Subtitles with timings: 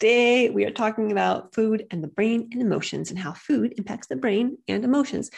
[0.00, 4.06] Today, we are talking about food and the brain and emotions and how food impacts
[4.06, 5.30] the brain and emotions.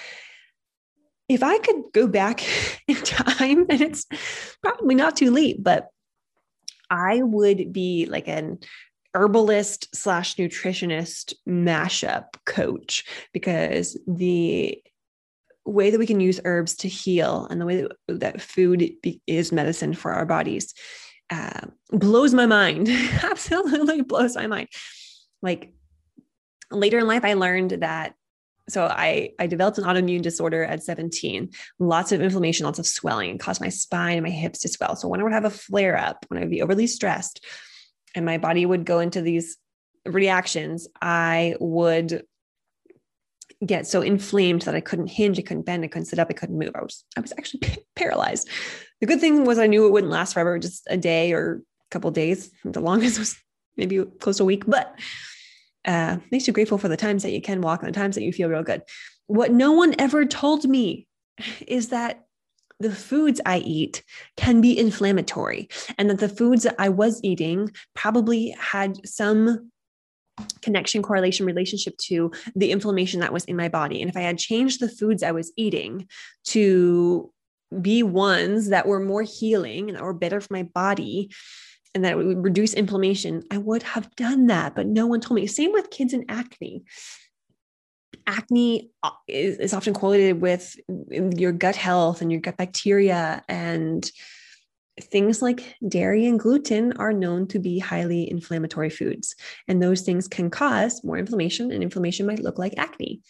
[1.28, 2.44] If I could go back
[2.86, 4.06] in time, and it's
[4.62, 5.88] probably not too late, but
[6.90, 8.60] I would be like an
[9.14, 14.80] herbalist slash nutritionist mashup coach because the
[15.66, 18.92] way that we can use herbs to heal and the way that, food
[19.26, 20.72] is medicine for our bodies
[21.32, 22.88] uh, blows my mind.
[23.22, 24.68] Absolutely blows my mind.
[25.40, 25.72] Like
[26.70, 28.14] later in life, I learned that.
[28.68, 31.50] So I I developed an autoimmune disorder at 17.
[31.78, 34.94] Lots of inflammation, lots of swelling, caused my spine and my hips to swell.
[34.94, 37.44] So when I would have a flare up, when I'd be overly stressed,
[38.14, 39.56] and my body would go into these
[40.04, 42.24] reactions, I would
[43.64, 46.34] get so inflamed that I couldn't hinge, I couldn't bend, I couldn't sit up, I
[46.34, 46.72] couldn't move.
[46.74, 47.62] I was I was actually
[47.96, 48.48] paralyzed.
[49.02, 51.90] The good thing was I knew it wouldn't last forever, just a day or a
[51.90, 52.52] couple days.
[52.64, 53.36] The longest was
[53.76, 54.96] maybe close to a week, but
[55.84, 58.22] uh, makes you grateful for the times that you can walk and the times that
[58.22, 58.82] you feel real good.
[59.26, 61.08] What no one ever told me
[61.66, 62.26] is that
[62.78, 64.04] the foods I eat
[64.36, 65.68] can be inflammatory
[65.98, 69.72] and that the foods that I was eating probably had some
[70.60, 74.00] connection, correlation, relationship to the inflammation that was in my body.
[74.00, 76.06] And if I had changed the foods I was eating
[76.46, 77.32] to
[77.80, 81.30] be ones that were more healing and that were better for my body,
[81.94, 84.74] and that would reduce inflammation, I would have done that.
[84.74, 85.46] But no one told me.
[85.46, 86.84] Same with kids and acne.
[88.26, 90.76] Acne uh, is, is often correlated with
[91.10, 94.10] your gut health and your gut bacteria and
[95.00, 99.34] things like dairy and gluten are known to be highly inflammatory foods.
[99.66, 103.20] And those things can cause more inflammation, and inflammation might look like acne.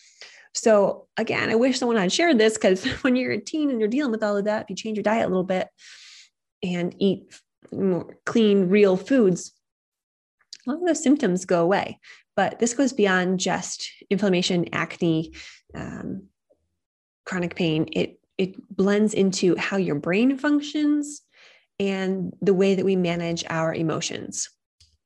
[0.55, 3.89] So, again, I wish someone had shared this because when you're a teen and you're
[3.89, 5.69] dealing with all of that, if you change your diet a little bit
[6.63, 7.33] and eat
[7.73, 9.53] more clean, real foods,
[10.67, 11.99] a lot of those symptoms go away.
[12.37, 15.33] But this goes beyond just inflammation, acne,
[15.75, 16.29] um,
[17.25, 17.89] chronic pain.
[17.93, 21.23] It it blends into how your brain functions,
[21.79, 24.49] and the way that we manage our emotions.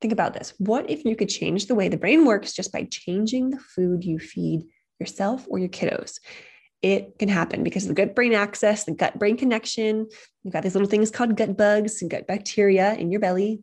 [0.00, 0.52] Think about this.
[0.58, 4.04] What if you could change the way the brain works just by changing the food
[4.04, 4.66] you feed
[4.98, 6.18] yourself or your kiddos?
[6.82, 10.06] It can happen because of the gut brain axis, the gut brain connection.
[10.42, 13.62] You've got these little things called gut bugs and gut bacteria in your belly.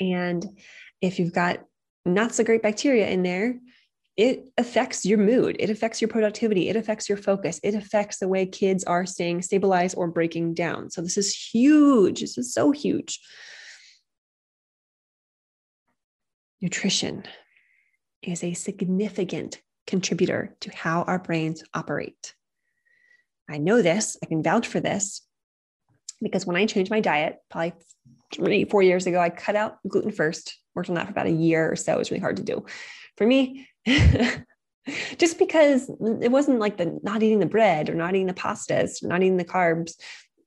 [0.00, 0.58] And
[1.00, 1.64] if you've got
[2.04, 3.58] not so great bacteria in there,
[4.16, 8.28] it affects your mood, it affects your productivity, it affects your focus, it affects the
[8.28, 10.90] way kids are staying stabilized or breaking down.
[10.90, 12.20] So, this is huge.
[12.20, 13.18] This is so huge.
[16.60, 17.24] Nutrition
[18.22, 22.34] is a significant contributor to how our brains operate.
[23.48, 25.22] I know this, I can vouch for this
[26.22, 27.74] because when I changed my diet, probably
[28.32, 31.30] three, four years ago, I cut out gluten first, worked on that for about a
[31.30, 31.94] year or so.
[31.94, 32.64] It was really hard to do.
[33.16, 33.68] For me,
[35.18, 39.02] just because it wasn't like the not eating the bread or not eating the pastas
[39.02, 39.94] not eating the carbs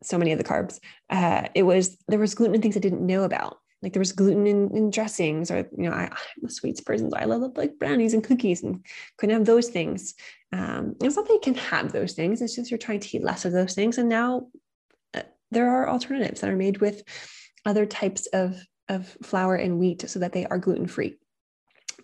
[0.03, 3.05] so many of the carbs uh, it was there was gluten in things i didn't
[3.05, 6.49] know about like there was gluten in, in dressings or you know I, am a
[6.49, 8.85] sweets person so i love like brownies and cookies and
[9.17, 10.15] couldn't have those things
[10.53, 13.23] um, it's not that you can have those things it's just you're trying to eat
[13.23, 14.47] less of those things and now
[15.13, 15.21] uh,
[15.51, 17.03] there are alternatives that are made with
[17.65, 21.17] other types of of flour and wheat so that they are gluten free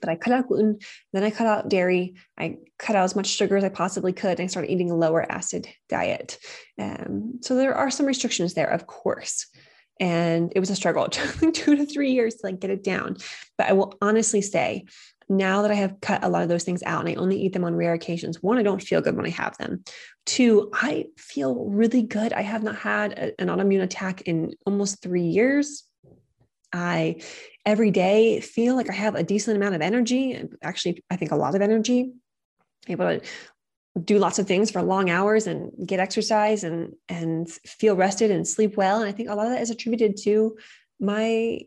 [0.04, 0.80] but I cut out gluten,
[1.14, 2.16] then I cut out dairy.
[2.38, 4.38] I cut out as much sugar as I possibly could.
[4.38, 6.40] And I started eating a lower acid diet.
[6.78, 9.48] Um, so there are some restrictions there, of course.
[10.00, 11.06] And it was a struggle.
[11.06, 13.18] It took two to three years to like get it down.
[13.58, 14.86] But I will honestly say,
[15.30, 17.54] now that I have cut a lot of those things out and I only eat
[17.54, 19.84] them on rare occasions, one, I don't feel good when I have them.
[20.26, 22.34] Two, I feel really good.
[22.34, 25.84] I have not had a, an autoimmune attack in almost three years.
[26.74, 27.22] I
[27.66, 30.44] every day feel like I have a decent amount of energy.
[30.62, 32.12] Actually, I think a lot of energy,
[32.88, 33.22] able to
[34.02, 38.48] do lots of things for long hours and get exercise and and feel rested and
[38.48, 39.00] sleep well.
[39.00, 40.58] And I think a lot of that is attributed to
[41.00, 41.60] my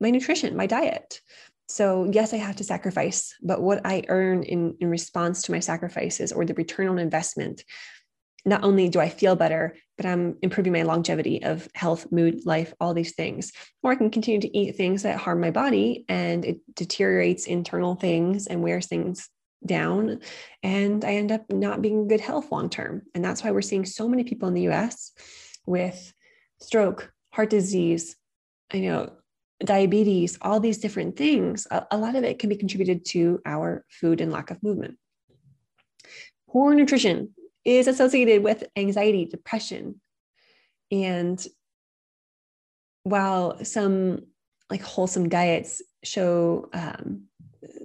[0.00, 1.20] my nutrition, my diet.
[1.68, 5.60] So yes, I have to sacrifice, but what I earn in, in response to my
[5.60, 7.64] sacrifices or the return on investment,
[8.44, 12.74] not only do I feel better, but I'm improving my longevity of health, mood, life,
[12.78, 13.52] all these things.
[13.82, 17.94] Or I can continue to eat things that harm my body and it deteriorates internal
[17.94, 19.30] things and wears things
[19.64, 20.20] down.
[20.62, 23.02] And I end up not being in good health long term.
[23.14, 25.12] And that's why we're seeing so many people in the US
[25.66, 26.12] with
[26.60, 28.16] stroke, heart disease,
[28.72, 29.12] I know
[29.64, 31.66] diabetes, all these different things.
[31.70, 34.96] A, a lot of it can be contributed to our food and lack of movement.
[36.48, 37.34] Poor nutrition
[37.64, 40.00] is associated with anxiety, depression.
[40.90, 41.44] And
[43.04, 44.26] while some
[44.70, 47.24] like wholesome diets show um,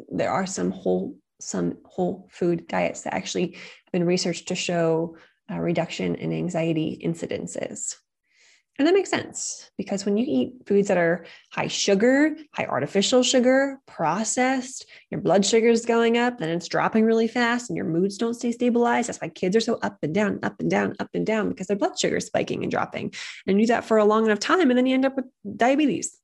[0.10, 5.18] there are some whole some whole food diets that actually have been researched to show
[5.50, 7.96] a reduction in anxiety incidences.
[8.80, 13.24] And that makes sense because when you eat foods that are high sugar, high artificial
[13.24, 17.88] sugar, processed, your blood sugar is going up, then it's dropping really fast and your
[17.88, 19.10] moods don't stay stabilized.
[19.10, 21.66] That's why kids are so up and down, up and down, up and down because
[21.66, 23.14] their blood sugar is spiking and dropping.
[23.48, 25.26] And you do that for a long enough time, and then you end up with
[25.56, 26.16] diabetes.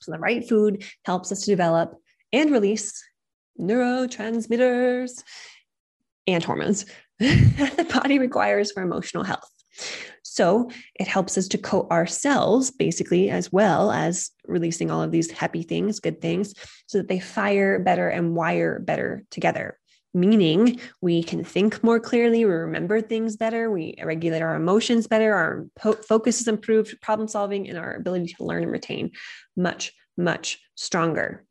[0.00, 1.96] So the right food helps us to develop
[2.32, 3.02] and release
[3.58, 5.22] neurotransmitters
[6.26, 6.86] and hormones
[7.18, 9.50] that the body requires for emotional health.
[10.22, 15.30] So it helps us to coat ourselves basically, as well as releasing all of these
[15.30, 16.54] happy things, good things,
[16.86, 19.78] so that they fire better and wire better together.
[20.14, 25.34] Meaning we can think more clearly, we remember things better, we regulate our emotions better,
[25.34, 29.10] our po- focus is improved, problem solving, and our ability to learn and retain
[29.56, 31.44] much, much stronger.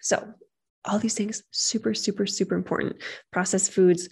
[0.00, 0.34] So,
[0.84, 2.96] all these things super, super, super important.
[3.30, 4.08] Processed foods,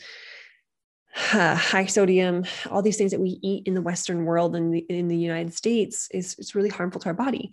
[1.33, 4.85] uh, high sodium, all these things that we eat in the Western world and in,
[4.97, 7.51] in the United States is, is really harmful to our body.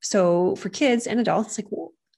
[0.00, 1.68] So for kids and adults, like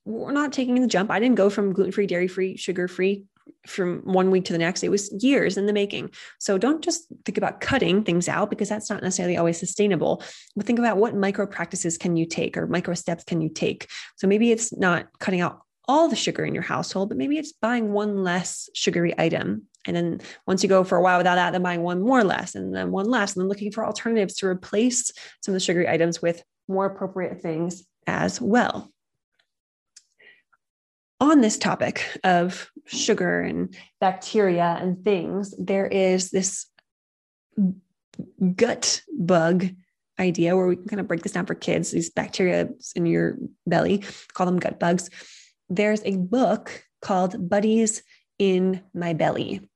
[0.05, 1.11] we're not taking the jump.
[1.11, 3.25] I didn't go from gluten free, dairy free, sugar free
[3.67, 4.83] from one week to the next.
[4.83, 6.11] It was years in the making.
[6.39, 10.23] So don't just think about cutting things out because that's not necessarily always sustainable.
[10.57, 13.91] But think about what micro practices can you take or micro steps can you take.
[14.17, 17.53] So maybe it's not cutting out all the sugar in your household, but maybe it's
[17.53, 21.51] buying one less sugary item and then once you go for a while without that,
[21.53, 24.47] then buying one more less and then one less, and then looking for alternatives to
[24.47, 28.91] replace some of the sugary items with more appropriate things as well.
[31.21, 36.67] On this topic of sugar and bacteria and things, there is this
[38.57, 39.69] gut bug
[40.19, 43.37] idea where we can kind of break this down for kids, these bacteria in your
[43.67, 45.11] belly, call them gut bugs.
[45.75, 48.03] There's a book called Buddies
[48.39, 49.67] in My Belly.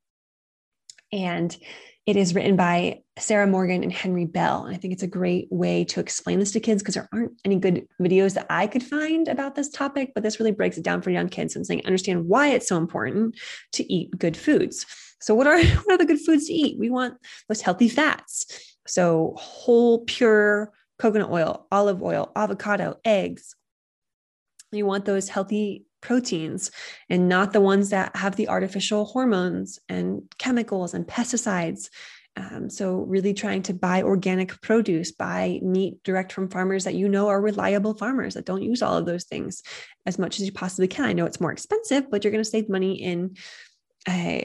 [1.10, 1.56] And
[2.04, 4.66] it is written by Sarah Morgan and Henry Bell.
[4.66, 7.32] And I think it's a great way to explain this to kids because there aren't
[7.46, 10.84] any good videos that I could find about this topic, but this really breaks it
[10.84, 13.34] down for young kids and saying, understand why it's so important
[13.72, 14.84] to eat good foods.
[15.22, 16.78] So, what are, what are the good foods to eat?
[16.78, 17.14] We want
[17.48, 18.76] those healthy fats.
[18.86, 23.56] So, whole, pure coconut oil, olive oil, avocado, eggs.
[24.72, 26.70] You want those healthy proteins
[27.08, 31.88] and not the ones that have the artificial hormones and chemicals and pesticides.
[32.38, 37.08] Um, so, really trying to buy organic produce, buy meat direct from farmers that you
[37.08, 39.62] know are reliable farmers that don't use all of those things
[40.04, 41.06] as much as you possibly can.
[41.06, 43.36] I know it's more expensive, but you're going to save money in
[44.06, 44.42] uh,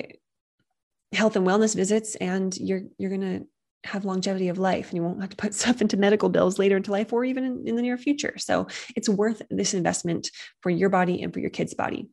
[1.11, 3.45] health and wellness visits, and you're you're going to
[3.83, 6.77] have longevity of life and you won't have to put stuff into medical bills later
[6.77, 8.37] into life or even in, in, the near future.
[8.37, 12.09] So it's worth this investment for your body and for your kid's body.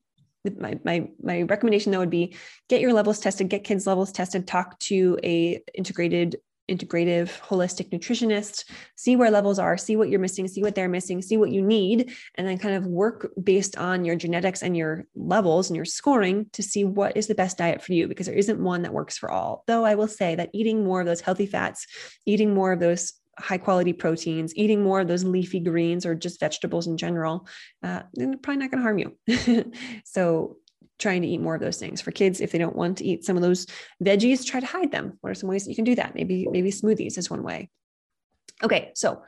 [0.56, 2.36] My, my, my recommendation though would be
[2.68, 6.36] get your levels tested, get kids levels tested, talk to a integrated
[6.68, 11.22] integrative holistic nutritionist see where levels are see what you're missing see what they're missing
[11.22, 15.06] see what you need and then kind of work based on your genetics and your
[15.14, 18.34] levels and your scoring to see what is the best diet for you because there
[18.34, 21.20] isn't one that works for all though i will say that eating more of those
[21.20, 21.86] healthy fats
[22.26, 26.40] eating more of those high quality proteins, eating more of those leafy greens or just
[26.40, 27.46] vegetables in general,
[27.82, 29.72] uh, they're probably not going to harm you.
[30.04, 30.56] so
[30.98, 32.00] trying to eat more of those things.
[32.00, 33.66] For kids if they don't want to eat some of those
[34.02, 35.18] veggies try to hide them.
[35.20, 36.14] What are some ways that you can do that?
[36.14, 37.70] Maybe maybe smoothies is one way.
[38.62, 39.22] Okay so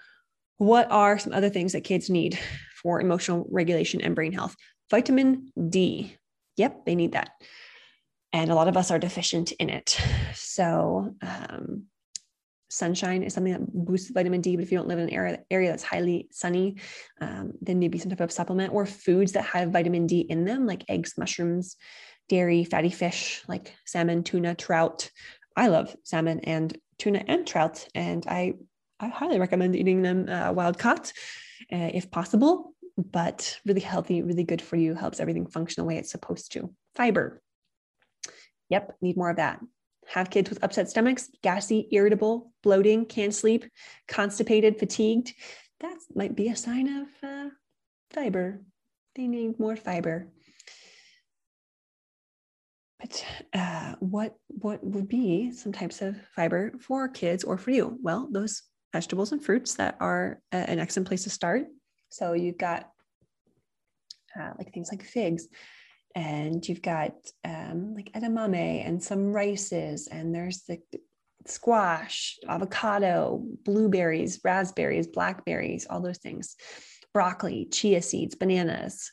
[0.57, 2.39] what are some other things that kids need
[2.83, 4.57] for emotional regulation and brain health?
[4.91, 6.17] Vitamin d.
[6.57, 7.31] Yep they need that.
[8.33, 9.99] And a lot of us are deficient in it.
[10.35, 11.87] So um,
[12.71, 14.57] sunshine is something that boosts vitamin D.
[14.57, 16.77] But if you don't live in an area, area that's highly sunny,
[17.21, 20.67] um, then maybe some type of supplement or foods that have vitamin D in them,
[20.67, 21.77] like eggs, mushrooms,
[22.29, 25.11] dairy, fatty fish, like salmon, tuna, trout.
[25.57, 28.55] I love salmon and tuna and trout, and I
[29.01, 31.13] I highly recommend eating them uh, wild caught
[31.73, 32.75] uh, if possible.
[32.97, 34.95] But really healthy, really good for you.
[34.95, 36.71] Helps everything function the way it's supposed to.
[36.95, 37.43] Fiber.
[38.69, 39.61] Yep, need more of that
[40.11, 43.65] have kids with upset stomachs, gassy, irritable, bloating, can't sleep,
[44.09, 45.33] constipated, fatigued,
[45.81, 47.49] that might be a sign of uh,
[48.11, 48.61] fiber.
[49.15, 50.29] They need more fiber.
[52.99, 53.25] But
[53.55, 57.97] uh, what what would be some types of fiber for kids or for you?
[58.03, 58.63] Well, those
[58.93, 61.67] vegetables and fruits that are a, an excellent place to start.
[62.11, 62.91] So you've got
[64.39, 65.49] uh, like things like figs,
[66.15, 67.15] and you've got
[67.45, 70.79] um, like edamame and some rices, and there's the
[71.47, 76.57] squash, avocado, blueberries, raspberries, blackberries, all those things,
[77.13, 79.13] broccoli, chia seeds, bananas.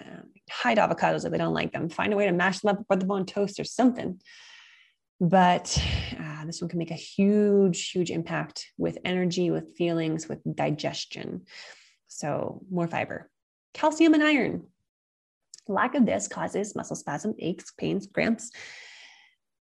[0.00, 1.88] Um, hide avocados if they don't like them.
[1.88, 4.20] Find a way to mash them up with the bone toast or something.
[5.20, 5.80] But
[6.18, 11.46] uh, this one can make a huge, huge impact with energy, with feelings, with digestion.
[12.08, 13.30] So, more fiber.
[13.72, 14.66] Calcium and iron.
[15.66, 18.50] Lack of this causes muscle spasm, aches, pains, cramps.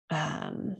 [0.09, 0.77] Um,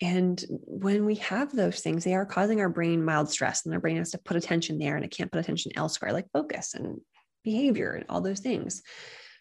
[0.00, 3.80] and when we have those things, they are causing our brain mild stress, and our
[3.80, 7.00] brain has to put attention there, and it can't put attention elsewhere, like focus and
[7.42, 8.82] behavior and all those things.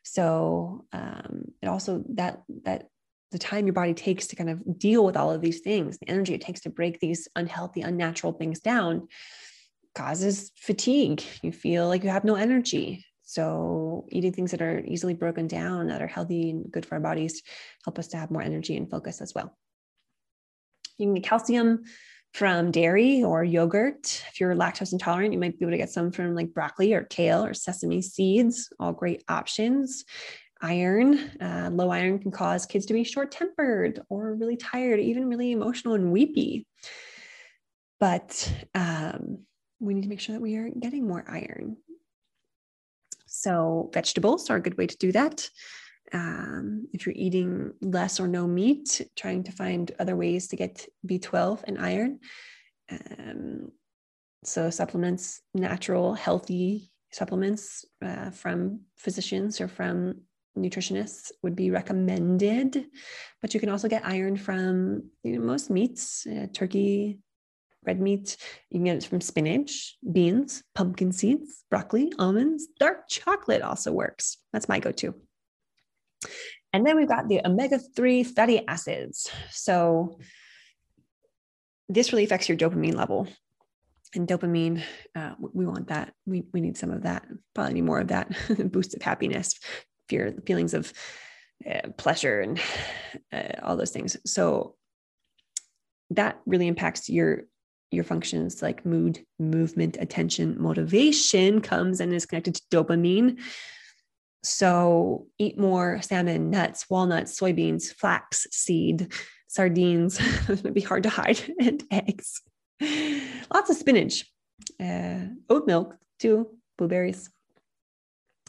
[0.03, 2.87] So um, it also that that
[3.31, 6.09] the time your body takes to kind of deal with all of these things, the
[6.09, 9.09] energy it takes to break these unhealthy, unnatural things down,
[9.95, 11.21] causes fatigue.
[11.41, 13.05] You feel like you have no energy.
[13.29, 17.01] So, eating things that are easily broken down, that are healthy and good for our
[17.01, 17.43] bodies,
[17.83, 19.53] help us to have more energy and focus as well.
[20.97, 21.83] You can get calcium
[22.33, 24.23] from dairy or yogurt.
[24.31, 27.03] If you're lactose intolerant, you might be able to get some from like broccoli or
[27.03, 30.05] kale or sesame seeds, all great options.
[30.61, 35.27] Iron, uh, low iron can cause kids to be short tempered or really tired, even
[35.27, 36.65] really emotional and weepy.
[37.99, 39.39] But um,
[39.81, 41.75] we need to make sure that we are getting more iron.
[43.39, 45.47] So, vegetables are a good way to do that.
[46.11, 50.87] Um, if you're eating less or no meat, trying to find other ways to get
[51.05, 52.19] B12 and iron.
[52.89, 53.71] Um,
[54.43, 60.21] so, supplements, natural, healthy supplements uh, from physicians or from
[60.57, 62.85] nutritionists would be recommended.
[63.41, 67.19] But you can also get iron from you know, most meats, uh, turkey,
[67.87, 68.37] red meat.
[68.69, 74.37] You can get it from spinach, beans, pumpkin seeds, broccoli, almonds, dark chocolate also works.
[74.53, 75.15] That's my go to.
[76.73, 79.31] And then we've got the omega 3 fatty acids.
[79.51, 80.19] So
[81.89, 83.27] this really affects your dopamine level.
[84.13, 84.83] And dopamine,
[85.15, 86.13] uh, we want that.
[86.25, 87.25] We, we need some of that,
[87.55, 88.35] probably need more of that
[88.71, 89.59] boost of happiness,
[90.09, 90.91] fear, feelings of
[91.69, 92.59] uh, pleasure, and
[93.33, 94.17] uh, all those things.
[94.25, 94.75] So
[96.11, 97.43] that really impacts your
[97.91, 103.39] your functions like mood, movement, attention, motivation comes and is connected to dopamine.
[104.43, 109.11] So eat more salmon, nuts, walnuts, soybeans, flax seed,
[109.47, 110.19] sardines.
[110.49, 112.41] it might be hard to hide, and eggs.
[112.81, 114.25] Lots of spinach,
[114.79, 117.29] uh, oat milk too, blueberries.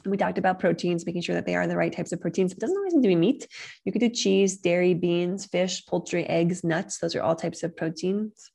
[0.04, 2.52] We talked about proteins, making sure that they are the right types of proteins.
[2.52, 3.48] It doesn't always need to be meat.
[3.84, 6.98] You could do cheese, dairy, beans, fish, poultry, eggs, nuts.
[6.98, 8.50] Those are all types of proteins.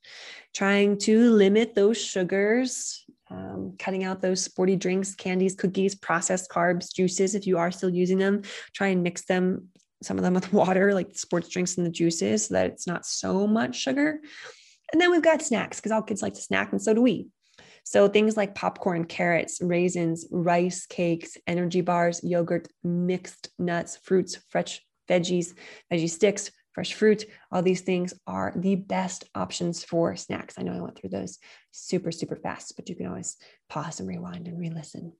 [0.54, 6.94] Trying to limit those sugars, um, cutting out those sporty drinks, candies, cookies, processed carbs,
[6.94, 7.36] juices.
[7.36, 9.70] If you are still using them, try and mix them,
[10.02, 13.06] some of them with water, like sports drinks and the juices, so that it's not
[13.06, 14.20] so much sugar.
[14.92, 17.28] And then we've got snacks because all kids like to snack, and so do we.
[17.84, 24.82] So things like popcorn, carrots, raisins, rice cakes, energy bars, yogurt, mixed nuts, fruits, fresh
[25.10, 25.54] veggies,
[25.92, 30.56] veggie sticks, fresh fruit, all these things are the best options for snacks.
[30.58, 31.38] I know I went through those
[31.72, 33.38] super, super fast, but you can always
[33.70, 35.13] pause and rewind and re listen.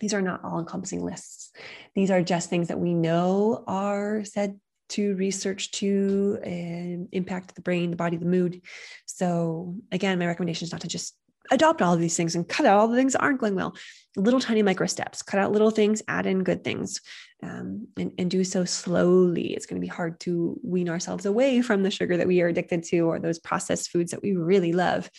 [0.00, 1.52] These are not all encompassing lists.
[1.94, 4.58] These are just things that we know are said
[4.90, 8.60] to research to uh, impact the brain, the body, the mood.
[9.06, 11.16] So, again, my recommendation is not to just
[11.50, 13.76] adopt all of these things and cut out all the things that aren't going well.
[14.16, 17.00] Little tiny micro steps, cut out little things, add in good things,
[17.42, 19.54] um, and, and do so slowly.
[19.54, 22.48] It's going to be hard to wean ourselves away from the sugar that we are
[22.48, 25.10] addicted to or those processed foods that we really love.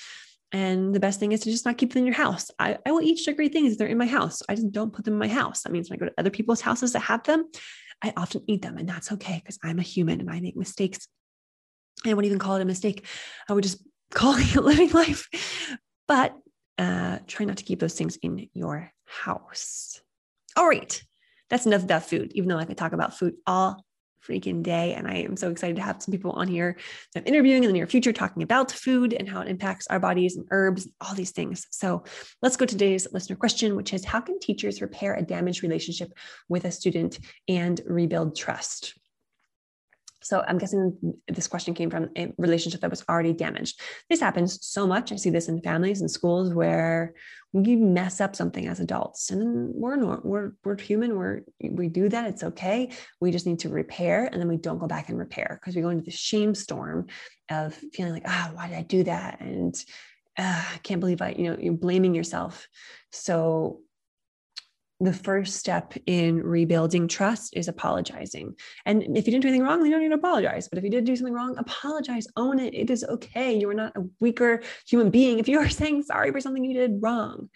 [0.51, 2.49] And the best thing is to just not keep them in your house.
[2.57, 4.41] I, I will eat sugary things if they're in my house.
[4.47, 5.63] I just don't put them in my house.
[5.63, 7.49] That means when I go to other people's houses that have them,
[8.01, 8.77] I often eat them.
[8.77, 11.07] And that's okay because I'm a human and I make mistakes
[12.05, 13.05] I wouldn't even call it a mistake.
[13.49, 15.29] I would just call it living life.
[16.07, 16.35] But
[16.77, 20.01] uh, try not to keep those things in your house.
[20.55, 21.01] All right.
[21.49, 23.85] That's enough about food, even though I could talk about food all
[24.27, 24.93] freaking day.
[24.93, 26.77] And I am so excited to have some people on here
[27.13, 29.99] that I'm interviewing in the near future talking about food and how it impacts our
[29.99, 31.67] bodies and herbs, all these things.
[31.69, 32.03] So
[32.41, 36.11] let's go to today's listener question, which is How can teachers repair a damaged relationship
[36.49, 38.95] with a student and rebuild trust?
[40.25, 43.79] So I'm guessing this question came from a relationship that was already damaged.
[44.09, 45.11] This happens so much.
[45.11, 47.13] I see this in families and schools where
[47.53, 51.15] we mess up something as adults, and we're we're we're human.
[51.15, 52.25] We're we do that.
[52.25, 52.89] It's okay.
[53.21, 55.83] We just need to repair, and then we don't go back and repair because we
[55.83, 57.05] go into the shame storm
[57.51, 59.41] of feeling like, ah, oh, why did I do that?
[59.41, 59.75] And
[60.39, 62.67] uh, I can't believe I, you know, you're blaming yourself.
[63.11, 63.81] So
[65.05, 68.55] the first step in rebuilding trust is apologizing.
[68.85, 70.67] And if you didn't do anything wrong, you don't need to apologize.
[70.67, 72.73] But if you did do something wrong, apologize, own it.
[72.73, 73.57] It is okay.
[73.57, 76.73] You are not a weaker human being if you are saying sorry for something you
[76.73, 77.49] did wrong.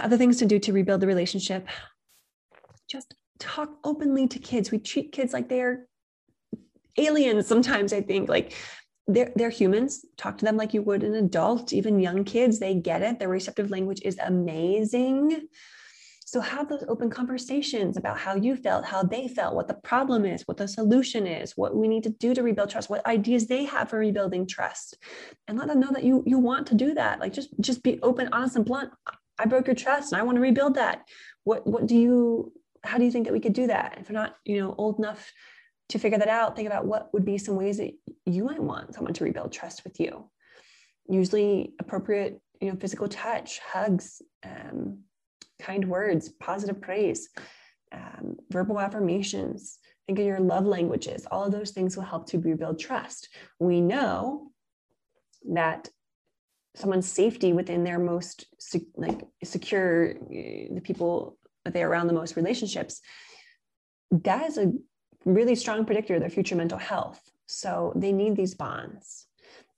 [0.00, 1.68] Other things to do to rebuild the relationship
[2.88, 4.70] just talk openly to kids.
[4.70, 5.86] We treat kids like they're
[6.96, 8.28] aliens sometimes, I think.
[8.28, 8.54] Like
[9.06, 10.04] they're, they're humans.
[10.16, 12.58] Talk to them like you would an adult, even young kids.
[12.58, 13.18] They get it.
[13.18, 15.48] Their receptive language is amazing.
[16.26, 20.24] So have those open conversations about how you felt, how they felt, what the problem
[20.24, 23.46] is, what the solution is, what we need to do to rebuild trust, what ideas
[23.46, 24.98] they have for rebuilding trust.
[25.46, 27.20] And let them know that you you want to do that.
[27.20, 28.90] Like just just be open, honest, and blunt.
[29.38, 31.02] I broke your trust and I want to rebuild that.
[31.44, 33.96] What what do you how do you think that we could do that?
[34.00, 35.32] If they're not, you know, old enough
[35.88, 37.92] to figure that out, think about what would be some ways that
[38.24, 40.28] you might want someone to rebuild trust with you.
[41.08, 45.00] Usually appropriate, you know, physical touch, hugs, um,
[45.60, 47.28] kind words, positive praise,
[47.92, 49.78] um, verbal affirmations.
[50.06, 51.26] Think of your love languages.
[51.30, 53.28] All of those things will help to rebuild trust.
[53.60, 54.50] We know
[55.52, 55.88] that
[56.74, 58.46] someone's safety within their most
[58.96, 63.00] like secure, the people that they're around the most relationships,
[64.10, 64.72] that is a
[65.26, 67.20] really strong predictor of their future mental health.
[67.46, 69.26] So they need these bonds.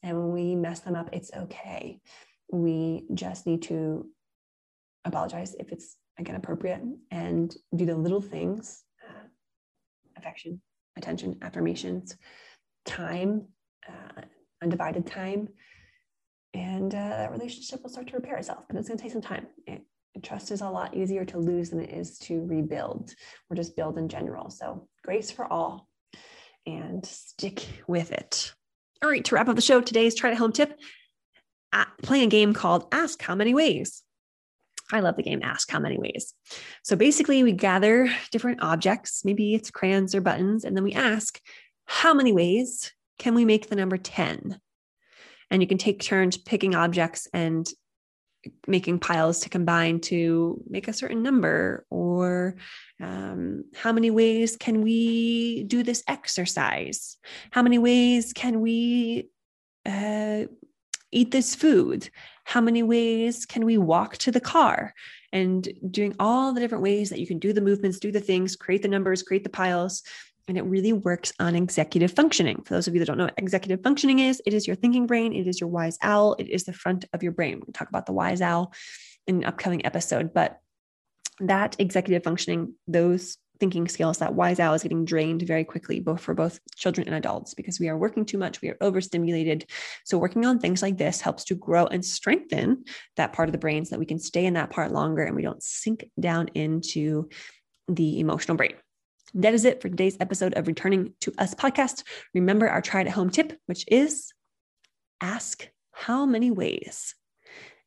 [0.03, 2.01] And when we mess them up, it's okay.
[2.53, 4.07] We just need to
[5.05, 9.27] apologize if it's again appropriate and do the little things uh,
[10.17, 10.61] affection,
[10.97, 12.17] attention, affirmations,
[12.85, 13.47] time,
[13.89, 14.23] uh,
[14.63, 15.49] undivided time.
[16.55, 19.23] And uh, that relationship will start to repair itself, but it's going to take some
[19.23, 19.47] time.
[19.67, 19.83] It,
[20.23, 23.15] trust is a lot easier to lose than it is to rebuild
[23.49, 24.51] or just build in general.
[24.51, 25.89] So, grace for all
[26.67, 28.53] and stick with it.
[29.03, 30.79] All right, to wrap up the show, today's try to home tip
[31.73, 34.03] uh, play a game called Ask How Many Ways.
[34.91, 36.35] I love the game Ask How Many Ways.
[36.83, 41.41] So basically, we gather different objects, maybe it's crayons or buttons, and then we ask,
[41.85, 44.59] How many ways can we make the number 10?
[45.51, 47.69] And you can take turns picking objects and
[48.67, 52.57] making piles to combine to make a certain number or
[53.01, 57.17] um, how many ways can we do this exercise?
[57.51, 59.29] How many ways can we
[59.87, 60.45] uh,
[61.13, 62.11] eat this food?
[62.45, 64.95] How many ways can we walk to the car?
[65.33, 68.57] And doing all the different ways that you can do the movements do the things
[68.57, 70.03] create the numbers create the piles
[70.49, 72.63] and it really works on executive functioning.
[72.65, 75.07] For those of you that don't know what executive functioning is, it is your thinking
[75.07, 77.61] brain, it is your wise owl, it is the front of your brain.
[77.61, 78.73] We'll talk about the wise owl
[79.27, 80.59] in an upcoming episode, but
[81.41, 86.21] that executive functioning, those thinking skills, that wise owl is getting drained very quickly, both
[86.21, 89.69] for both children and adults, because we are working too much, we are overstimulated.
[90.05, 92.85] So, working on things like this helps to grow and strengthen
[93.17, 95.37] that part of the brain so that we can stay in that part longer and
[95.37, 97.29] we don't sink down into
[97.89, 98.75] the emotional brain.
[99.35, 102.03] That is it for today's episode of Returning to Us podcast.
[102.33, 104.33] Remember our try it at home tip, which is
[105.21, 107.15] ask how many ways.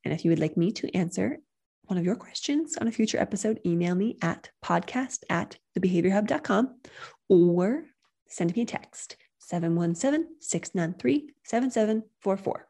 [0.05, 1.39] And if you would like me to answer
[1.85, 6.75] one of your questions on a future episode, email me at podcast at thebehaviorhub.com
[7.27, 7.85] or
[8.27, 12.67] send me a text 717 693 7744.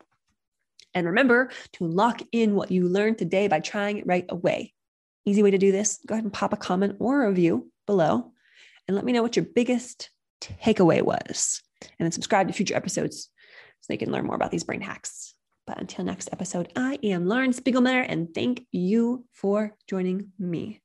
[0.93, 4.73] And remember to lock in what you learned today by trying it right away.
[5.25, 8.31] Easy way to do this go ahead and pop a comment or a review below
[8.91, 10.09] and let me know what your biggest
[10.41, 11.61] takeaway was.
[11.81, 13.29] And then subscribe to future episodes
[13.79, 15.33] so you can learn more about these brain hacks.
[15.65, 20.80] But until next episode, I am Lauren Spiegelmeier, and thank you for joining me.